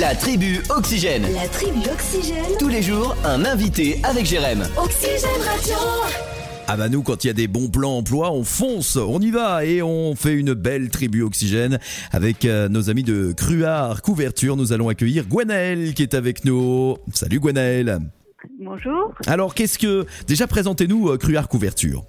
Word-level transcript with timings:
La 0.00 0.14
tribu 0.14 0.60
Oxygène. 0.68 1.22
La 1.32 1.48
tribu 1.48 1.78
Oxygène. 1.90 2.58
Tous 2.58 2.68
les 2.68 2.82
jours, 2.82 3.16
un 3.24 3.44
invité 3.44 4.00
avec 4.02 4.26
Jérém. 4.26 4.62
Oxygène 4.76 5.40
Radio. 5.42 5.74
Ah 6.66 6.76
bah 6.76 6.88
nous, 6.88 7.02
quand 7.02 7.24
il 7.24 7.28
y 7.28 7.30
a 7.30 7.32
des 7.32 7.46
bons 7.46 7.68
plans 7.68 7.98
emploi, 7.98 8.30
on 8.32 8.44
fonce, 8.44 8.96
on 8.96 9.20
y 9.20 9.30
va 9.30 9.64
et 9.64 9.82
on 9.82 10.14
fait 10.14 10.34
une 10.34 10.52
belle 10.52 10.90
tribu 10.90 11.22
oxygène 11.22 11.78
avec 12.12 12.44
euh, 12.44 12.68
nos 12.68 12.90
amis 12.90 13.04
de 13.04 13.32
Cruard 13.32 14.02
Couverture. 14.02 14.56
Nous 14.56 14.72
allons 14.72 14.88
accueillir 14.88 15.24
Gwenaël 15.28 15.94
qui 15.94 16.02
est 16.02 16.14
avec 16.14 16.44
nous. 16.44 16.96
Salut 17.14 17.38
Gwenaël. 17.38 17.98
Bonjour. 18.60 19.14
Alors 19.26 19.54
qu'est-ce 19.54 19.78
que... 19.78 20.04
Déjà 20.26 20.46
présentez-nous 20.46 21.08
euh, 21.08 21.16
Cruard 21.16 21.48
Couverture. 21.48 22.04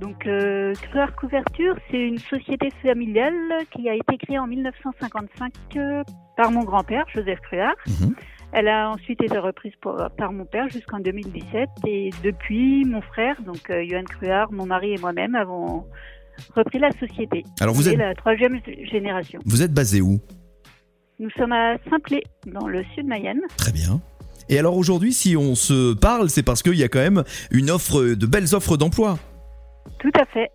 Donc, 0.00 0.26
euh, 0.26 0.72
Couverture, 1.18 1.74
c'est 1.90 1.98
une 2.08 2.18
société 2.18 2.68
familiale 2.82 3.32
qui 3.74 3.88
a 3.88 3.94
été 3.94 4.18
créée 4.18 4.38
en 4.38 4.46
1955 4.46 5.52
euh, 5.76 6.02
par 6.36 6.50
mon 6.50 6.64
grand-père, 6.64 7.04
Joseph 7.14 7.40
Cruard. 7.40 7.74
Mhm. 7.86 8.14
Elle 8.52 8.68
a 8.68 8.90
ensuite 8.90 9.22
été 9.22 9.38
reprise 9.38 9.72
pour- 9.80 9.96
par 10.16 10.32
mon 10.32 10.44
père 10.44 10.68
jusqu'en 10.68 11.00
2017. 11.00 11.68
Et 11.86 12.10
depuis, 12.22 12.84
mon 12.84 13.00
frère, 13.00 13.40
donc 13.42 13.70
euh, 13.70 13.82
Johan 13.88 14.04
Cruard, 14.04 14.52
mon 14.52 14.66
mari 14.66 14.92
et 14.94 14.98
moi-même 14.98 15.34
avons 15.34 15.84
repris 16.54 16.78
la 16.78 16.90
société. 16.92 17.44
Alors 17.60 17.74
vous 17.74 17.82
C'est 17.82 17.92
êtes, 17.92 17.98
la 17.98 18.14
troisième 18.14 18.60
génération. 18.90 19.40
vous 19.46 19.62
êtes 19.62 19.72
basé 19.72 20.00
où? 20.02 20.20
Nous 21.18 21.30
sommes 21.30 21.52
à 21.52 21.76
Saint-Plé, 21.90 22.22
dans 22.46 22.68
le 22.68 22.84
sud 22.94 23.04
de 23.04 23.08
Mayenne. 23.08 23.40
Très 23.56 23.72
bien. 23.72 24.00
Et 24.50 24.58
alors 24.58 24.76
aujourd'hui, 24.76 25.12
si 25.14 25.36
on 25.36 25.54
se 25.54 25.94
parle, 25.94 26.28
c'est 26.28 26.42
parce 26.42 26.62
qu'il 26.62 26.74
y 26.74 26.84
a 26.84 26.88
quand 26.88 27.00
même 27.00 27.24
une 27.50 27.70
offre, 27.70 28.02
de 28.14 28.26
belles 28.26 28.54
offres 28.54 28.76
d'emploi. 28.76 29.18
Tout 29.98 30.12
à 30.18 30.24
fait. 30.26 30.50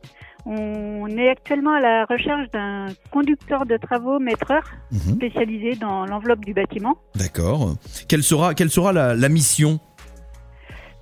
On 0.45 1.05
est 1.07 1.29
actuellement 1.29 1.73
à 1.73 1.79
la 1.79 2.05
recherche 2.05 2.49
d'un 2.51 2.87
conducteur 3.11 3.65
de 3.67 3.77
travaux 3.77 4.17
maîtreur 4.19 4.63
Mhm. 4.91 5.15
spécialisé 5.15 5.75
dans 5.75 6.05
l'enveloppe 6.07 6.43
du 6.43 6.53
bâtiment. 6.53 6.97
D'accord. 7.15 7.75
Quelle 8.07 8.23
sera, 8.23 8.55
quelle 8.55 8.71
sera 8.71 8.91
la, 8.91 9.13
la 9.15 9.29
mission 9.29 9.79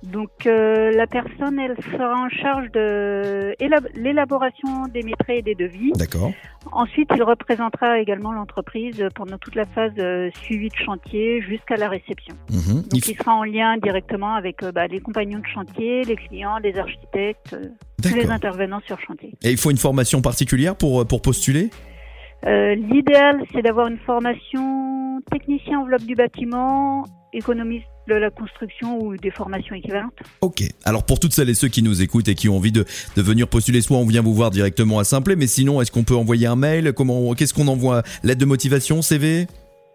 Donc 0.02 0.46
euh, 0.46 0.92
la 0.92 1.06
personne, 1.06 1.58
elle 1.58 1.76
sera 1.92 2.14
en 2.14 2.28
charge 2.30 2.70
de 2.72 3.54
élab- 3.60 3.90
l'élaboration 3.94 4.86
des 4.92 5.02
maîtres 5.02 5.28
et 5.28 5.42
des 5.42 5.54
devis. 5.54 5.92
D'accord. 5.92 6.32
Ensuite, 6.72 7.10
il 7.14 7.22
représentera 7.22 7.98
également 7.98 8.32
l'entreprise 8.32 9.06
pendant 9.14 9.36
toute 9.38 9.54
la 9.54 9.66
phase 9.66 9.92
euh, 9.98 10.30
suivi 10.42 10.68
de 10.68 10.76
chantier 10.76 11.42
jusqu'à 11.42 11.76
la 11.76 11.88
réception. 11.88 12.34
Mhm. 12.50 12.82
Donc 12.82 13.08
il 13.08 13.16
sera 13.16 13.34
en 13.34 13.44
lien 13.44 13.76
directement 13.76 14.34
avec 14.34 14.62
euh, 14.62 14.72
bah, 14.72 14.86
les 14.86 15.00
compagnons 15.00 15.40
de 15.40 15.46
chantier, 15.46 16.02
les 16.04 16.16
clients, 16.16 16.56
les 16.58 16.78
architectes, 16.78 17.52
euh, 17.54 17.68
tous 18.02 18.14
les 18.14 18.30
intervenants 18.30 18.80
sur 18.86 18.98
chantier. 19.00 19.34
Et 19.42 19.50
il 19.50 19.58
faut 19.58 19.70
une 19.70 19.76
formation 19.76 20.22
particulière 20.22 20.76
pour, 20.76 21.06
pour 21.06 21.20
postuler? 21.20 21.68
Euh, 22.46 22.74
L'idéal, 22.74 23.42
c'est 23.52 23.60
d'avoir 23.60 23.88
une 23.88 23.98
formation 23.98 25.20
technicien 25.30 25.80
enveloppe 25.80 26.04
du 26.04 26.14
bâtiment, 26.14 27.04
économiste 27.34 27.86
de 28.10 28.20
la 28.20 28.30
construction 28.30 29.00
ou 29.00 29.16
des 29.16 29.30
formations 29.30 29.74
équivalentes. 29.74 30.18
Ok. 30.40 30.62
Alors 30.84 31.04
pour 31.04 31.20
toutes 31.20 31.32
celles 31.32 31.50
et 31.50 31.54
ceux 31.54 31.68
qui 31.68 31.82
nous 31.82 32.02
écoutent 32.02 32.28
et 32.28 32.34
qui 32.34 32.48
ont 32.48 32.56
envie 32.56 32.72
de, 32.72 32.84
de 33.16 33.22
venir 33.22 33.48
postuler, 33.48 33.80
soit 33.80 33.96
on 33.96 34.06
vient 34.06 34.22
vous 34.22 34.34
voir 34.34 34.50
directement 34.50 34.98
à 34.98 35.04
Simplet, 35.04 35.36
mais 35.36 35.46
sinon, 35.46 35.80
est-ce 35.80 35.90
qu'on 35.92 36.04
peut 36.04 36.16
envoyer 36.16 36.46
un 36.46 36.56
mail? 36.56 36.92
Comment 36.92 37.34
Qu'est-ce 37.34 37.54
qu'on 37.54 37.68
envoie? 37.68 38.02
Lettre 38.24 38.40
de 38.40 38.46
motivation, 38.46 39.02
CV 39.02 39.46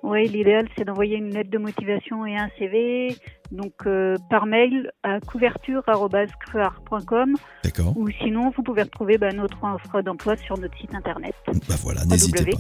Oui, 0.04 0.28
l'idéal, 0.28 0.68
c'est 0.78 0.86
d'envoyer 0.86 1.18
une 1.18 1.34
lettre 1.34 1.50
de 1.50 1.58
motivation 1.58 2.26
et 2.26 2.38
un 2.38 2.50
CV, 2.58 3.16
donc 3.52 3.74
euh, 3.86 4.16
par 4.30 4.46
mail 4.46 4.92
à 5.04 5.20
couverture.cruard.com 5.20 7.36
D'accord. 7.64 7.94
ou 7.98 8.10
sinon, 8.22 8.52
vous 8.56 8.64
pouvez 8.64 8.84
retrouver 8.84 9.18
bah, 9.18 9.32
notre 9.32 9.58
offre 9.64 10.02
d'emploi 10.02 10.36
sur 10.38 10.58
notre 10.58 10.78
site 10.78 10.94
internet 10.94 11.34
Bah 11.68 11.76
voilà, 11.82 12.06
n'hésitez 12.06 12.44
pas. 12.52 12.58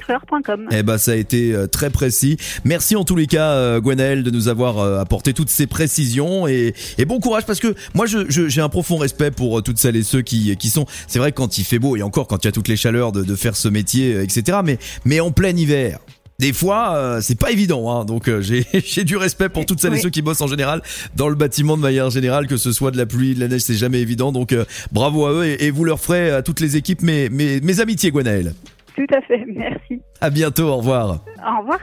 Eh 0.71 0.83
ben 0.83 0.97
ça 0.97 1.11
a 1.11 1.15
été 1.15 1.53
euh, 1.53 1.67
très 1.67 1.89
précis. 1.89 2.37
Merci 2.63 2.95
en 2.95 3.03
tous 3.03 3.15
les 3.15 3.27
cas, 3.27 3.51
euh, 3.51 3.81
Gwenaël, 3.81 4.23
de 4.23 4.31
nous 4.31 4.47
avoir 4.47 4.79
euh, 4.79 4.99
apporté 4.99 5.33
toutes 5.33 5.49
ces 5.49 5.67
précisions 5.67 6.47
et, 6.47 6.73
et 6.97 7.05
bon 7.05 7.19
courage 7.19 7.45
parce 7.45 7.59
que 7.59 7.75
moi 7.93 8.05
je- 8.05 8.29
je- 8.29 8.47
j'ai 8.47 8.61
un 8.61 8.69
profond 8.69 8.97
respect 8.97 9.31
pour 9.31 9.59
euh, 9.59 9.61
toutes 9.61 9.77
celles 9.77 9.95
et 9.95 10.03
ceux 10.03 10.21
qui, 10.21 10.55
qui 10.57 10.69
sont. 10.69 10.85
C'est 11.07 11.19
vrai 11.19 11.31
que 11.31 11.37
quand 11.37 11.57
il 11.57 11.63
fait 11.63 11.79
beau 11.79 11.95
et 11.95 12.01
encore 12.03 12.27
quand 12.27 12.43
il 12.43 12.47
y 12.47 12.49
a 12.49 12.51
toutes 12.51 12.67
les 12.67 12.77
chaleurs 12.77 13.11
de, 13.11 13.23
de 13.23 13.35
faire 13.35 13.55
ce 13.55 13.67
métier, 13.67 14.21
etc. 14.21 14.59
Mais 14.63 14.77
mais 15.05 15.19
en 15.19 15.31
plein 15.31 15.55
hiver. 15.55 15.99
Des 16.37 16.51
fois, 16.51 16.95
euh, 16.95 17.21
c'est 17.21 17.39
pas 17.39 17.51
évident, 17.51 17.89
hein. 17.89 18.03
donc 18.03 18.27
euh, 18.27 18.41
j'ai 18.41 18.65
j'ai 18.73 19.05
du 19.05 19.15
respect 19.15 19.47
pour 19.47 19.65
toutes 19.65 19.79
celles 19.79 19.93
et 19.93 19.99
ceux 19.99 20.09
qui 20.09 20.21
bossent 20.21 20.41
en 20.41 20.47
général 20.47 20.81
dans 21.15 21.29
le 21.29 21.35
bâtiment 21.35 21.77
de 21.77 21.81
manière 21.81 22.09
générale, 22.09 22.47
que 22.47 22.57
ce 22.57 22.73
soit 22.73 22.91
de 22.91 22.97
la 22.97 23.05
pluie, 23.05 23.35
de 23.35 23.39
la 23.39 23.47
neige, 23.47 23.61
c'est 23.61 23.75
jamais 23.75 24.01
évident. 24.01 24.33
Donc 24.33 24.51
euh, 24.51 24.65
bravo 24.91 25.25
à 25.27 25.31
eux 25.31 25.45
et, 25.45 25.65
et 25.65 25.71
vous 25.71 25.85
leur 25.85 25.99
ferez 25.99 26.31
à 26.31 26.41
toutes 26.41 26.59
les 26.59 26.75
équipes 26.75 27.03
mes 27.03 27.29
mes, 27.29 27.61
mes 27.61 27.79
amitiés, 27.79 28.11
Gwenaël. 28.11 28.53
Tout 28.95 29.07
à 29.13 29.21
fait, 29.21 29.45
merci. 29.55 30.01
À 30.19 30.29
bientôt, 30.29 30.67
au 30.67 30.77
revoir. 30.77 31.23
Au 31.37 31.59
revoir. 31.61 31.79